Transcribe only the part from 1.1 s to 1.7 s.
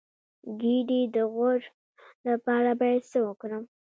د غوړ